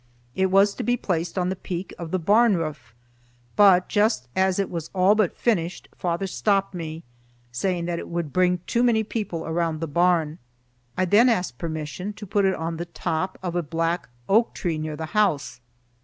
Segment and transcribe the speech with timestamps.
[0.33, 2.95] It was to be placed on the peak of the barn roof.
[3.55, 7.03] But just as it was all but finished, father stopped me,
[7.51, 10.39] saying that it would bring too many people around the barn.
[10.97, 14.79] I then asked permission to put it on the top of a black oak tree
[14.79, 15.61] near the house.